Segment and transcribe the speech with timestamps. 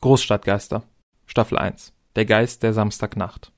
[0.00, 0.82] Großstadtgeister
[1.24, 3.50] Staffel 1 Der Geist der Samstagnacht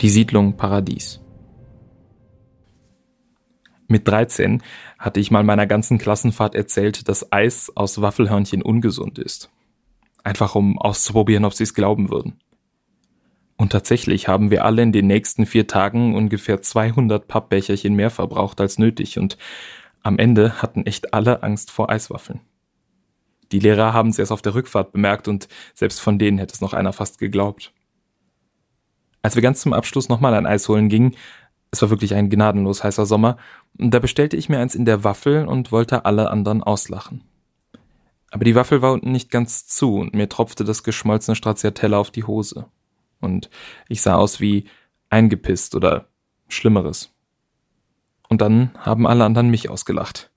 [0.00, 1.20] Die Siedlung Paradies
[3.88, 4.62] Mit 13
[5.00, 9.50] hatte ich mal meiner ganzen Klassenfahrt erzählt, dass Eis aus Waffelhörnchen ungesund ist.
[10.22, 12.38] Einfach um auszuprobieren, ob sie es glauben würden.
[13.58, 18.60] Und tatsächlich haben wir alle in den nächsten vier Tagen ungefähr 200 Pappbecherchen mehr verbraucht
[18.60, 19.36] als nötig und
[20.00, 22.40] am Ende hatten echt alle Angst vor Eiswaffeln.
[23.50, 26.60] Die Lehrer haben es erst auf der Rückfahrt bemerkt und selbst von denen hätte es
[26.60, 27.72] noch einer fast geglaubt.
[29.22, 31.16] Als wir ganz zum Abschluss nochmal ein Eis holen gingen,
[31.72, 33.38] es war wirklich ein gnadenlos heißer Sommer,
[33.74, 37.24] da bestellte ich mir eins in der Waffel und wollte alle anderen auslachen.
[38.30, 42.12] Aber die Waffel war unten nicht ganz zu und mir tropfte das geschmolzene Stracciatella auf
[42.12, 42.66] die Hose
[43.20, 43.50] und
[43.88, 44.68] ich sah aus wie
[45.10, 46.08] eingepisst oder
[46.48, 47.14] Schlimmeres.
[48.28, 50.30] Und dann haben alle anderen mich ausgelacht.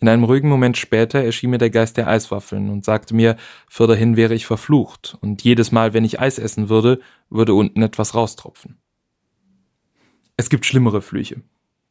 [0.00, 3.36] In einem ruhigen Moment später erschien mir der Geist der Eiswaffeln und sagte mir,
[3.68, 8.14] fürderhin wäre ich verflucht, und jedes Mal, wenn ich Eis essen würde, würde unten etwas
[8.16, 8.78] raustropfen.
[10.36, 11.42] Es gibt schlimmere Flüche.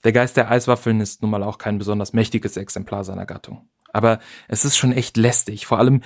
[0.03, 3.69] Der Geist der Eiswaffeln ist nun mal auch kein besonders mächtiges Exemplar seiner Gattung.
[3.93, 4.19] Aber
[4.49, 6.01] es ist schon echt lästig, vor allem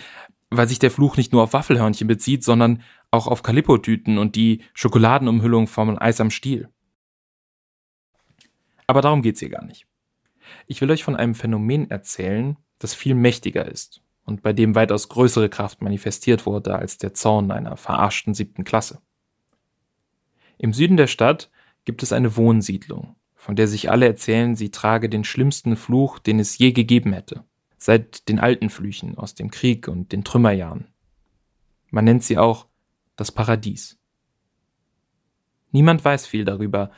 [0.49, 4.61] weil sich der Fluch nicht nur auf Waffelhörnchen bezieht, sondern auch auf Kalippo-Tüten und die
[4.73, 6.69] Schokoladenumhüllung vom Eis am Stiel.
[8.87, 9.87] Aber darum geht's hier gar nicht.
[10.67, 15.09] Ich will euch von einem Phänomen erzählen, das viel mächtiger ist und bei dem weitaus
[15.09, 19.01] größere Kraft manifestiert wurde als der Zorn einer verarschten siebten Klasse.
[20.57, 21.49] Im Süden der Stadt
[21.83, 26.39] gibt es eine Wohnsiedlung, von der sich alle erzählen, sie trage den schlimmsten Fluch, den
[26.39, 27.43] es je gegeben hätte
[27.77, 30.87] seit den alten Flüchen aus dem Krieg und den Trümmerjahren.
[31.91, 32.67] Man nennt sie auch
[33.15, 33.99] das Paradies.
[35.71, 36.91] Niemand weiß viel darüber.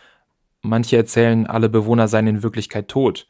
[0.62, 3.28] Manche erzählen, alle Bewohner seien in Wirklichkeit tot.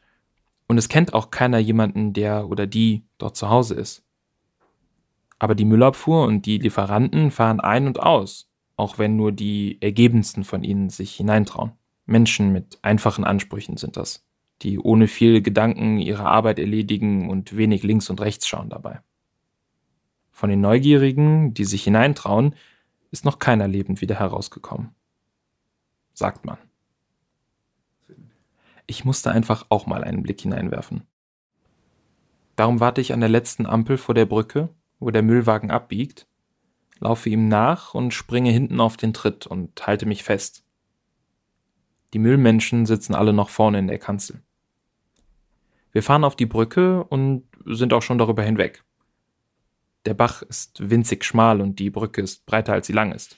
[0.66, 4.04] Und es kennt auch keiner jemanden, der oder die dort zu Hause ist.
[5.38, 10.44] Aber die Müllabfuhr und die Lieferanten fahren ein und aus, auch wenn nur die ergebensten
[10.44, 11.72] von ihnen sich hineintrauen.
[12.06, 14.27] Menschen mit einfachen Ansprüchen sind das
[14.62, 19.00] die ohne viel Gedanken ihre Arbeit erledigen und wenig links und rechts schauen dabei.
[20.32, 22.54] Von den Neugierigen, die sich hineintrauen,
[23.10, 24.94] ist noch keiner lebend wieder herausgekommen.
[26.12, 26.58] Sagt man.
[28.86, 31.02] Ich musste einfach auch mal einen Blick hineinwerfen.
[32.56, 36.26] Darum warte ich an der letzten Ampel vor der Brücke, wo der Müllwagen abbiegt,
[36.98, 40.64] laufe ihm nach und springe hinten auf den Tritt und halte mich fest.
[42.14, 44.42] Die Müllmenschen sitzen alle noch vorne in der Kanzel.
[45.92, 48.84] Wir fahren auf die Brücke und sind auch schon darüber hinweg.
[50.04, 53.36] Der Bach ist winzig schmal und die Brücke ist breiter als sie lang ist.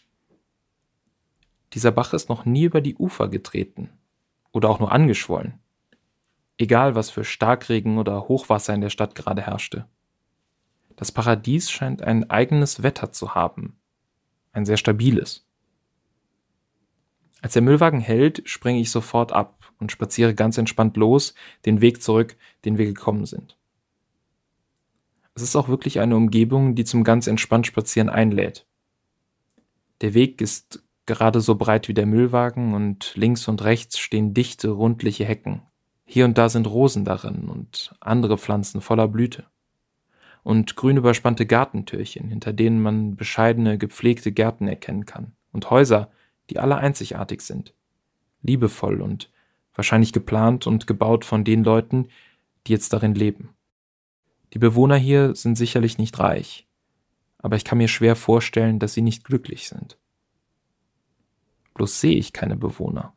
[1.73, 3.91] Dieser Bach ist noch nie über die Ufer getreten
[4.53, 5.61] oder auch nur angeschwollen.
[6.59, 9.87] Egal, was für Starkregen oder Hochwasser in der Stadt gerade herrschte.
[10.97, 13.79] Das Paradies scheint ein eigenes Wetter zu haben,
[14.53, 15.47] ein sehr stabiles.
[17.41, 21.35] Als der Müllwagen hält, springe ich sofort ab und spaziere ganz entspannt los,
[21.67, 23.57] den Weg zurück, den wir gekommen sind.
[25.35, 28.67] Es ist auch wirklich eine Umgebung, die zum ganz entspannt Spazieren einlädt.
[30.01, 34.69] Der Weg ist gerade so breit wie der Müllwagen und links und rechts stehen dichte,
[34.69, 35.63] rundliche Hecken.
[36.05, 39.47] Hier und da sind Rosen darin und andere Pflanzen voller Blüte.
[40.43, 45.33] Und grün überspannte Gartentürchen, hinter denen man bescheidene, gepflegte Gärten erkennen kann.
[45.53, 46.11] Und Häuser,
[46.49, 47.75] die alle einzigartig sind.
[48.43, 49.31] Liebevoll und
[49.81, 52.09] wahrscheinlich geplant und gebaut von den Leuten,
[52.67, 53.55] die jetzt darin leben.
[54.53, 56.69] Die Bewohner hier sind sicherlich nicht reich,
[57.39, 59.97] aber ich kann mir schwer vorstellen, dass sie nicht glücklich sind.
[61.73, 63.15] Bloß sehe ich keine Bewohner.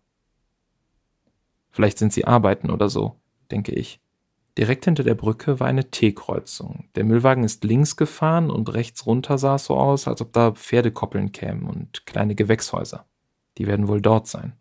[1.69, 3.19] Vielleicht sind sie arbeiten oder so,
[3.51, 3.99] denke ich.
[4.57, 6.87] Direkt hinter der Brücke war eine T-Kreuzung.
[6.95, 10.51] Der Müllwagen ist links gefahren und rechts runter sah es so aus, als ob da
[10.51, 13.05] Pferdekoppeln kämen und kleine Gewächshäuser.
[13.57, 14.53] Die werden wohl dort sein.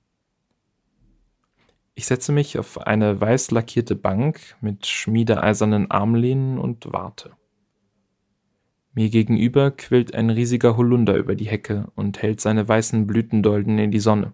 [1.95, 7.33] Ich setze mich auf eine weiß lackierte Bank mit schmiedeeisernen Armlehnen und warte.
[8.95, 13.91] Mir gegenüber quillt ein riesiger Holunder über die Hecke und hält seine weißen Blütendolden in
[13.91, 14.33] die Sonne.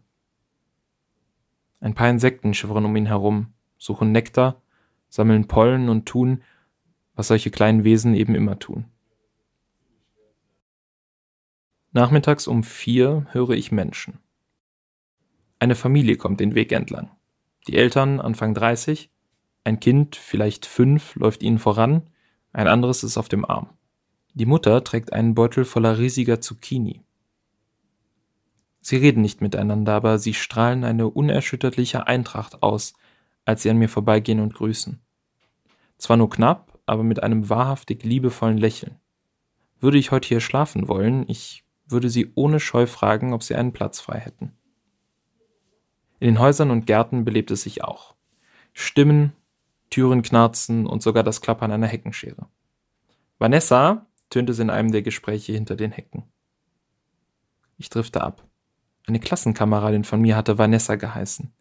[1.80, 4.62] Ein paar Insekten schwirren um ihn herum, suchen Nektar,
[5.08, 6.42] sammeln Pollen und tun,
[7.14, 8.86] was solche kleinen Wesen eben immer tun.
[11.92, 14.18] Nachmittags um vier höre ich Menschen.
[15.58, 17.10] Eine Familie kommt den Weg entlang.
[17.68, 19.10] Die Eltern Anfang 30,
[19.62, 22.08] ein Kind, vielleicht fünf, läuft ihnen voran,
[22.54, 23.68] ein anderes ist auf dem Arm.
[24.32, 27.02] Die Mutter trägt einen Beutel voller riesiger Zucchini.
[28.80, 32.94] Sie reden nicht miteinander, aber sie strahlen eine unerschütterliche Eintracht aus,
[33.44, 34.98] als sie an mir vorbeigehen und grüßen.
[35.98, 38.96] Zwar nur knapp, aber mit einem wahrhaftig liebevollen Lächeln.
[39.78, 43.74] Würde ich heute hier schlafen wollen, ich würde sie ohne Scheu fragen, ob sie einen
[43.74, 44.54] Platz frei hätten.
[46.20, 48.14] In den Häusern und Gärten belebt es sich auch.
[48.72, 49.32] Stimmen,
[49.90, 52.46] Türen knarzen und sogar das Klappern einer Heckenschere.
[53.38, 56.24] Vanessa, tönte es in einem der Gespräche hinter den Hecken.
[57.78, 58.44] Ich drifte ab.
[59.06, 61.52] Eine Klassenkameradin von mir hatte Vanessa geheißen.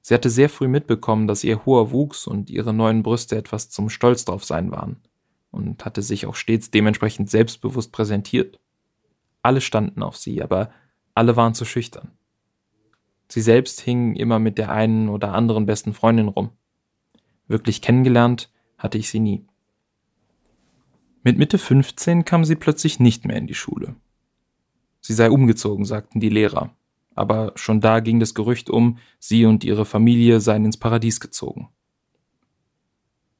[0.00, 3.90] Sie hatte sehr früh mitbekommen, dass ihr hoher Wuchs und ihre neuen Brüste etwas zum
[3.90, 4.96] Stolz drauf sein waren
[5.50, 8.58] und hatte sich auch stets dementsprechend selbstbewusst präsentiert.
[9.42, 10.70] Alle standen auf sie, aber
[11.14, 12.12] alle waren zu schüchtern.
[13.28, 16.50] Sie selbst hing immer mit der einen oder anderen besten Freundin rum.
[17.48, 19.46] Wirklich kennengelernt hatte ich sie nie.
[21.22, 23.96] Mit Mitte 15 kam sie plötzlich nicht mehr in die Schule.
[25.00, 26.74] Sie sei umgezogen, sagten die Lehrer,
[27.14, 31.68] aber schon da ging das Gerücht um, sie und ihre Familie seien ins Paradies gezogen.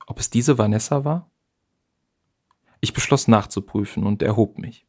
[0.07, 1.31] Ob es diese Vanessa war?
[2.81, 4.86] Ich beschloss nachzuprüfen und erhob mich.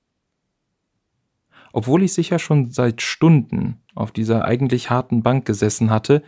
[1.73, 6.23] Obwohl ich sicher schon seit Stunden auf dieser eigentlich harten Bank gesessen hatte,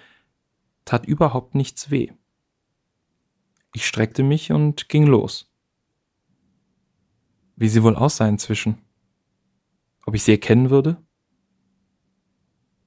[0.86, 2.12] tat überhaupt nichts weh.
[3.74, 5.51] Ich streckte mich und ging los.
[7.56, 8.77] Wie sie wohl aussah inzwischen.
[10.06, 10.97] Ob ich sie erkennen würde?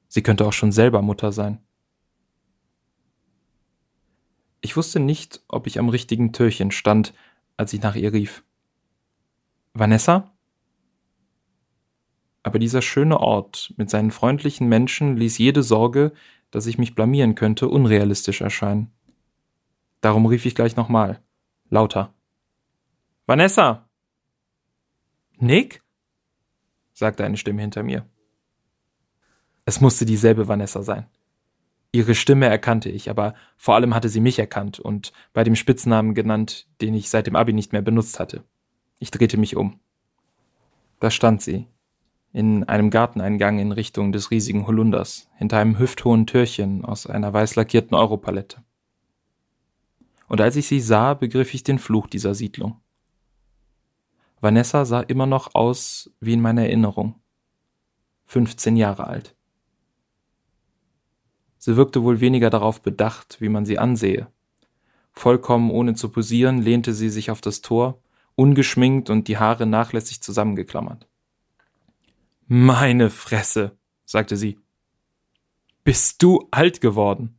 [0.08, 1.58] Sie könnte auch schon selber Mutter sein.
[4.60, 7.14] Ich wusste nicht, ob ich am richtigen Türchen stand,
[7.56, 8.44] als ich nach ihr rief.
[9.74, 10.31] Vanessa?
[12.42, 16.12] Aber dieser schöne Ort mit seinen freundlichen Menschen ließ jede Sorge,
[16.50, 18.92] dass ich mich blamieren könnte, unrealistisch erscheinen.
[20.00, 21.22] Darum rief ich gleich nochmal,
[21.70, 22.12] lauter.
[23.26, 23.88] Vanessa!
[25.38, 25.82] Nick?
[26.92, 28.06] sagte eine Stimme hinter mir.
[29.64, 31.06] Es musste dieselbe Vanessa sein.
[31.92, 36.14] Ihre Stimme erkannte ich, aber vor allem hatte sie mich erkannt und bei dem Spitznamen
[36.14, 38.44] genannt, den ich seit dem Abi nicht mehr benutzt hatte.
[38.98, 39.78] Ich drehte mich um.
[41.00, 41.66] Da stand sie,
[42.32, 47.56] in einem Garteneingang in Richtung des riesigen Holunders, hinter einem hüfthohen Türchen aus einer weiß
[47.56, 48.62] lackierten Europalette.
[50.28, 52.80] Und als ich sie sah, begriff ich den Fluch dieser Siedlung.
[54.40, 57.20] Vanessa sah immer noch aus wie in meiner Erinnerung.
[58.24, 59.36] 15 Jahre alt.
[61.58, 64.26] Sie wirkte wohl weniger darauf bedacht, wie man sie ansehe.
[65.12, 68.00] Vollkommen ohne zu posieren lehnte sie sich auf das Tor
[68.34, 71.06] ungeschminkt und die Haare nachlässig zusammengeklammert.
[72.54, 74.58] Meine Fresse, sagte sie.
[75.84, 77.38] Bist du alt geworden?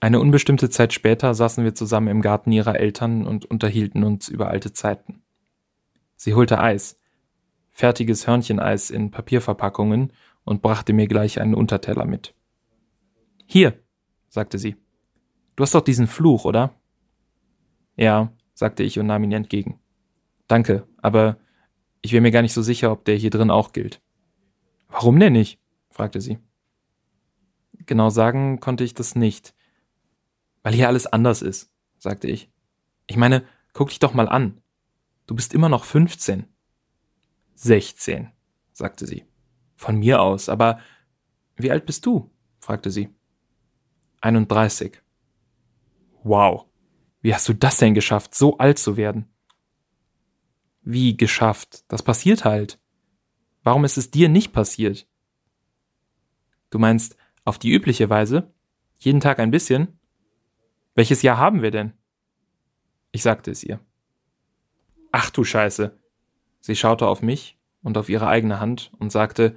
[0.00, 4.48] Eine unbestimmte Zeit später saßen wir zusammen im Garten ihrer Eltern und unterhielten uns über
[4.48, 5.22] alte Zeiten.
[6.16, 6.98] Sie holte Eis,
[7.70, 10.10] fertiges Hörncheneis in Papierverpackungen
[10.44, 12.34] und brachte mir gleich einen Unterteller mit.
[13.44, 13.78] Hier,
[14.30, 14.76] sagte sie.
[15.56, 16.74] Du hast doch diesen Fluch, oder?
[17.96, 19.78] Ja, sagte ich und nahm ihn entgegen.
[20.48, 21.36] Danke, aber
[22.04, 24.02] ich wäre mir gar nicht so sicher, ob der hier drin auch gilt.
[24.88, 25.58] Warum denn nicht?
[25.90, 26.38] fragte sie.
[27.86, 29.54] Genau sagen konnte ich das nicht.
[30.62, 32.50] Weil hier alles anders ist, sagte ich.
[33.06, 33.42] Ich meine,
[33.72, 34.60] guck dich doch mal an.
[35.26, 36.44] Du bist immer noch 15.
[37.54, 38.30] 16,
[38.72, 39.24] sagte sie.
[39.74, 40.80] Von mir aus, aber
[41.56, 42.30] wie alt bist du?
[42.60, 43.08] fragte sie.
[44.20, 45.00] 31.
[46.22, 46.66] Wow.
[47.22, 49.33] Wie hast du das denn geschafft, so alt zu werden?
[50.84, 51.84] Wie geschafft?
[51.88, 52.78] Das passiert halt.
[53.62, 55.08] Warum ist es dir nicht passiert?
[56.70, 58.52] Du meinst auf die übliche Weise?
[58.98, 59.98] Jeden Tag ein bisschen?
[60.94, 61.94] Welches Jahr haben wir denn?
[63.12, 63.80] Ich sagte es ihr.
[65.10, 65.98] Ach du Scheiße.
[66.60, 69.56] Sie schaute auf mich und auf ihre eigene Hand und sagte,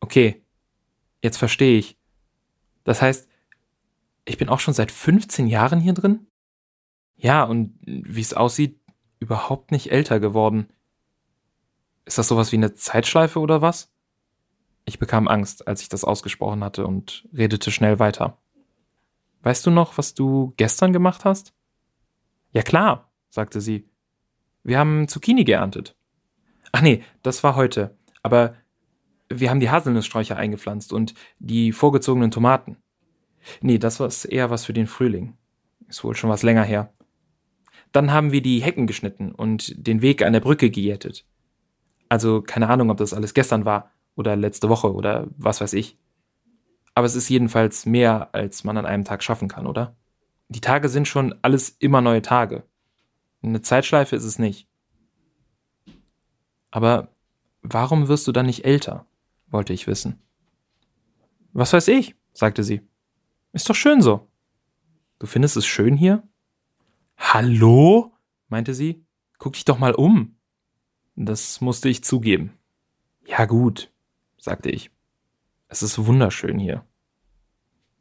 [0.00, 0.42] okay,
[1.22, 1.98] jetzt verstehe ich.
[2.84, 3.28] Das heißt,
[4.24, 6.26] ich bin auch schon seit 15 Jahren hier drin?
[7.16, 8.80] Ja, und wie es aussieht,
[9.18, 10.68] überhaupt nicht älter geworden.
[12.04, 13.92] Ist das sowas wie eine Zeitschleife oder was?
[14.84, 18.38] Ich bekam Angst, als ich das ausgesprochen hatte und redete schnell weiter.
[19.42, 21.54] Weißt du noch, was du gestern gemacht hast?
[22.52, 23.88] Ja klar, sagte sie.
[24.62, 25.96] Wir haben Zucchini geerntet.
[26.72, 27.96] Ach nee, das war heute.
[28.22, 28.54] Aber
[29.28, 32.76] wir haben die Haselnusssträucher eingepflanzt und die vorgezogenen Tomaten.
[33.60, 35.36] Nee, das war eher was für den Frühling.
[35.88, 36.92] Ist wohl schon was länger her.
[37.92, 41.24] Dann haben wir die Hecken geschnitten und den Weg an der Brücke gejätet.
[42.08, 45.96] Also keine Ahnung, ob das alles gestern war oder letzte Woche oder was weiß ich.
[46.94, 49.96] Aber es ist jedenfalls mehr, als man an einem Tag schaffen kann, oder?
[50.48, 52.62] Die Tage sind schon alles immer neue Tage.
[53.42, 54.68] Eine Zeitschleife ist es nicht.
[56.70, 57.10] Aber
[57.68, 59.06] Warum wirst du dann nicht älter?
[59.48, 60.20] wollte ich wissen.
[61.52, 62.82] Was weiß ich, sagte sie.
[63.52, 64.28] Ist doch schön so.
[65.18, 66.22] Du findest es schön hier?
[67.16, 68.12] Hallo?
[68.48, 69.04] meinte sie.
[69.38, 70.36] Guck dich doch mal um.
[71.14, 72.52] Das musste ich zugeben.
[73.26, 73.92] Ja gut,
[74.38, 74.90] sagte ich.
[75.68, 76.84] Es ist wunderschön hier.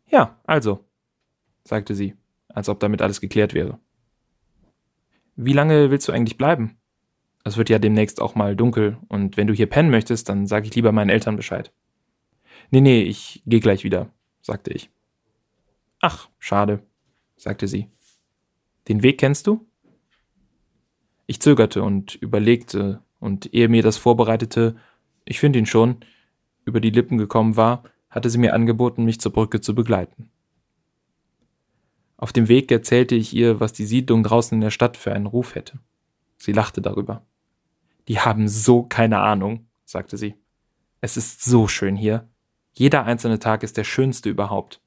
[0.08, 0.86] Ja, also,
[1.64, 2.16] sagte sie,
[2.48, 3.80] als ob damit alles geklärt wäre.
[5.36, 6.78] Wie lange willst du eigentlich bleiben?
[7.44, 10.66] Es wird ja demnächst auch mal dunkel, und wenn du hier pennen möchtest, dann sag
[10.66, 11.72] ich lieber meinen Eltern Bescheid.
[12.72, 14.10] Nee, nee, ich geh gleich wieder,
[14.42, 14.90] sagte ich.
[16.00, 16.84] Ach, schade,
[17.36, 17.90] sagte sie.
[18.88, 19.66] Den Weg kennst du?
[21.28, 24.76] Ich zögerte und überlegte, und ehe mir das vorbereitete,
[25.24, 25.98] ich finde ihn schon,
[26.66, 30.30] über die Lippen gekommen war, hatte sie mir angeboten, mich zur Brücke zu begleiten.
[32.18, 35.26] Auf dem Weg erzählte ich ihr, was die Siedlung draußen in der Stadt für einen
[35.26, 35.80] Ruf hätte.
[36.38, 37.26] Sie lachte darüber.
[38.08, 40.36] Die haben so keine Ahnung, sagte sie.
[41.02, 42.30] Es ist so schön hier.
[42.74, 44.82] Jeder einzelne Tag ist der schönste überhaupt.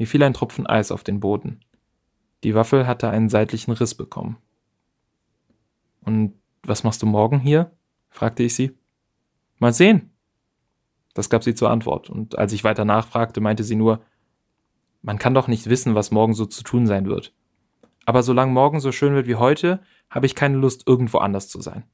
[0.00, 1.60] Mir fiel ein Tropfen Eis auf den Boden.
[2.42, 4.38] Die Waffel hatte einen seitlichen Riss bekommen.
[6.00, 7.70] Und was machst du morgen hier?
[8.08, 8.74] fragte ich sie.
[9.58, 10.10] Mal sehen.
[11.12, 14.00] Das gab sie zur Antwort, und als ich weiter nachfragte, meinte sie nur,
[15.02, 17.34] man kann doch nicht wissen, was morgen so zu tun sein wird.
[18.06, 21.60] Aber solange morgen so schön wird wie heute, habe ich keine Lust, irgendwo anders zu
[21.60, 21.84] sein.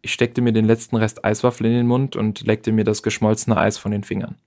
[0.00, 3.58] Ich steckte mir den letzten Rest Eiswaffel in den Mund und leckte mir das geschmolzene
[3.58, 4.40] Eis von den Fingern.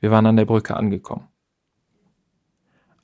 [0.00, 1.28] Wir waren an der Brücke angekommen.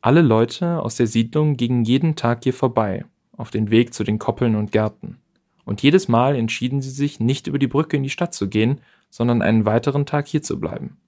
[0.00, 4.18] Alle Leute aus der Siedlung gingen jeden Tag hier vorbei, auf den Weg zu den
[4.18, 5.18] Koppeln und Gärten.
[5.64, 8.80] Und jedes Mal entschieden sie sich, nicht über die Brücke in die Stadt zu gehen,
[9.08, 10.98] sondern einen weiteren Tag hier zu bleiben.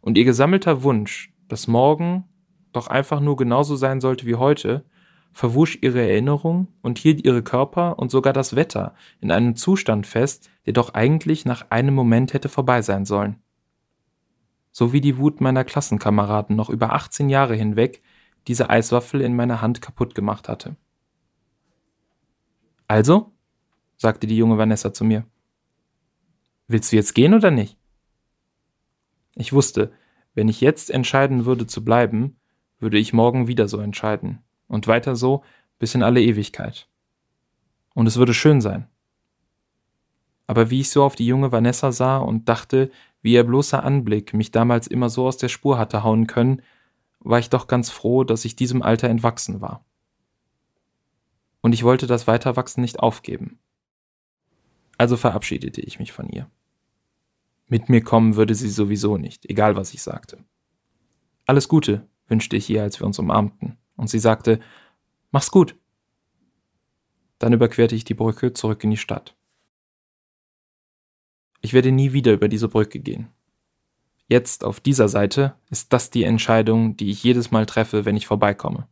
[0.00, 2.24] Und ihr gesammelter Wunsch, dass morgen
[2.72, 4.84] doch einfach nur genauso sein sollte wie heute,
[5.32, 10.48] verwusch ihre Erinnerung und hielt ihre Körper und sogar das Wetter in einem Zustand fest,
[10.64, 13.36] der doch eigentlich nach einem Moment hätte vorbei sein sollen.
[14.78, 18.02] So wie die Wut meiner Klassenkameraden noch über 18 Jahre hinweg
[18.46, 20.76] diese Eiswaffel in meiner Hand kaputt gemacht hatte.
[22.86, 23.32] Also?
[23.96, 25.24] sagte die junge Vanessa zu mir.
[26.68, 27.78] Willst du jetzt gehen oder nicht?
[29.34, 29.94] Ich wusste,
[30.34, 32.36] wenn ich jetzt entscheiden würde zu bleiben,
[32.78, 34.42] würde ich morgen wieder so entscheiden.
[34.68, 35.42] Und weiter so
[35.78, 36.86] bis in alle Ewigkeit.
[37.94, 38.86] Und es würde schön sein.
[40.46, 42.90] Aber wie ich so auf die junge Vanessa sah und dachte,
[43.26, 46.62] wie ihr bloßer Anblick mich damals immer so aus der Spur hatte hauen können,
[47.18, 49.84] war ich doch ganz froh, dass ich diesem Alter entwachsen war.
[51.60, 53.58] Und ich wollte das Weiterwachsen nicht aufgeben.
[54.96, 56.48] Also verabschiedete ich mich von ihr.
[57.66, 60.38] Mit mir kommen würde sie sowieso nicht, egal was ich sagte.
[61.46, 64.60] Alles Gute, wünschte ich ihr, als wir uns umarmten, und sie sagte,
[65.32, 65.74] Mach's gut.
[67.40, 69.34] Dann überquerte ich die Brücke zurück in die Stadt.
[71.60, 73.28] Ich werde nie wieder über diese Brücke gehen.
[74.28, 78.26] Jetzt auf dieser Seite ist das die Entscheidung, die ich jedes Mal treffe, wenn ich
[78.26, 78.88] vorbeikomme.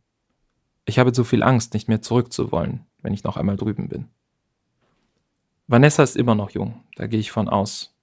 [0.85, 4.07] Ich habe zu viel Angst, nicht mehr zurückzuwollen, wenn ich noch einmal drüben bin.
[5.67, 7.95] Vanessa ist immer noch jung, da gehe ich von aus,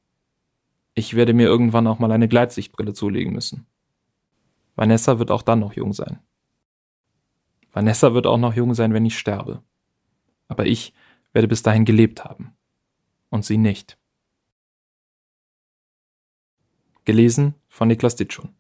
[0.94, 3.66] ich werde mir irgendwann auch mal eine Gleitsichtbrille zulegen müssen.
[4.74, 6.18] Vanessa wird auch dann noch jung sein.
[7.72, 9.62] Vanessa wird auch noch jung sein, wenn ich sterbe.
[10.48, 10.92] Aber ich
[11.32, 12.54] werde bis dahin gelebt haben.
[13.30, 13.96] Und sie nicht.
[17.04, 18.50] Gelesen von Niklas Ditschun.